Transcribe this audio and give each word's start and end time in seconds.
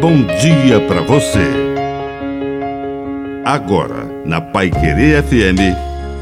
bom 0.00 0.24
dia 0.40 0.80
para 0.88 1.02
você. 1.02 1.46
Agora, 3.44 4.06
na 4.24 4.40
Pai 4.40 4.70
Querer 4.70 5.22
FM, 5.22 5.76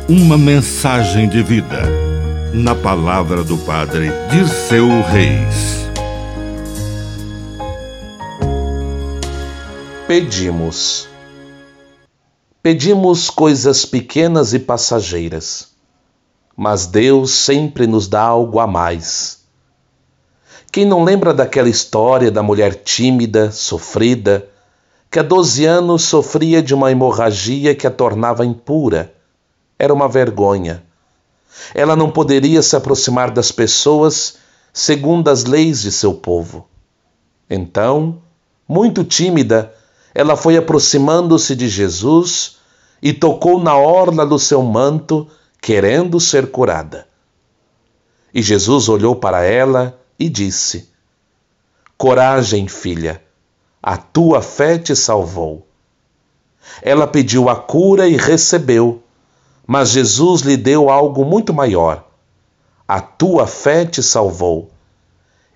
uma 0.08 0.36
mensagem 0.36 1.28
de 1.28 1.44
vida. 1.44 1.82
Na 2.52 2.74
palavra 2.74 3.44
do 3.44 3.56
Padre 3.58 4.10
Dirceu 4.32 4.88
Reis. 5.02 5.86
Pedimos. 10.08 11.08
Pedimos 12.60 13.30
coisas 13.30 13.84
pequenas 13.84 14.52
e 14.54 14.58
passageiras, 14.58 15.68
mas 16.56 16.84
Deus 16.84 17.30
sempre 17.30 17.86
nos 17.86 18.08
dá 18.08 18.22
algo 18.22 18.58
a 18.58 18.66
mais 18.66 19.37
quem 20.70 20.84
não 20.84 21.02
lembra 21.02 21.32
daquela 21.32 21.68
história 21.68 22.30
da 22.30 22.42
mulher 22.42 22.74
tímida, 22.74 23.50
sofrida, 23.50 24.46
que 25.10 25.18
há 25.18 25.22
12 25.22 25.64
anos 25.64 26.02
sofria 26.02 26.62
de 26.62 26.74
uma 26.74 26.90
hemorragia 26.90 27.74
que 27.74 27.86
a 27.86 27.90
tornava 27.90 28.44
impura? 28.44 29.14
Era 29.78 29.94
uma 29.94 30.08
vergonha. 30.08 30.82
Ela 31.74 31.96
não 31.96 32.10
poderia 32.10 32.62
se 32.62 32.76
aproximar 32.76 33.30
das 33.30 33.50
pessoas 33.50 34.36
segundo 34.72 35.28
as 35.28 35.44
leis 35.44 35.80
de 35.80 35.90
seu 35.90 36.12
povo. 36.12 36.68
Então, 37.48 38.20
muito 38.68 39.02
tímida, 39.02 39.72
ela 40.14 40.36
foi 40.36 40.56
aproximando-se 40.56 41.56
de 41.56 41.68
Jesus 41.68 42.58
e 43.00 43.14
tocou 43.14 43.58
na 43.58 43.76
orla 43.76 44.26
do 44.26 44.38
seu 44.38 44.62
manto, 44.62 45.26
querendo 45.60 46.20
ser 46.20 46.50
curada. 46.50 47.06
E 48.34 48.42
Jesus 48.42 48.88
olhou 48.88 49.16
para 49.16 49.42
ela 49.42 49.98
e 50.18 50.28
disse: 50.28 50.88
Coragem, 51.96 52.68
filha, 52.68 53.22
a 53.82 53.96
tua 53.96 54.42
fé 54.42 54.78
te 54.78 54.94
salvou. 54.96 55.66
Ela 56.82 57.06
pediu 57.06 57.48
a 57.48 57.56
cura 57.56 58.08
e 58.08 58.16
recebeu, 58.16 59.02
mas 59.66 59.90
Jesus 59.90 60.42
lhe 60.42 60.56
deu 60.56 60.90
algo 60.90 61.24
muito 61.24 61.54
maior. 61.54 62.04
A 62.86 63.00
tua 63.00 63.46
fé 63.46 63.84
te 63.84 64.02
salvou. 64.02 64.70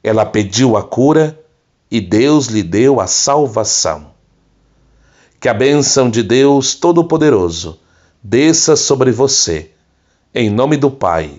Ela 0.02 0.24
pediu 0.24 0.76
a 0.76 0.82
cura 0.82 1.38
e 1.90 2.00
Deus 2.00 2.46
lhe 2.46 2.62
deu 2.62 3.00
a 3.00 3.06
salvação. 3.06 4.12
Que 5.40 5.48
a 5.48 5.54
bênção 5.54 6.08
de 6.10 6.22
Deus 6.22 6.74
Todo-Poderoso 6.74 7.78
desça 8.22 8.76
sobre 8.76 9.10
você, 9.10 9.70
em 10.34 10.48
nome 10.48 10.76
do 10.76 10.90
Pai, 10.90 11.38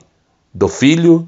do 0.54 0.68
Filho 0.68 1.28